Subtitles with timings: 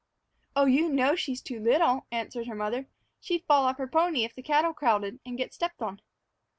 [0.55, 2.87] "Oh, you know she's too little," answered her mother;
[3.19, 6.01] "she'd fall off her pony if the cattle crowded, and get stepped on."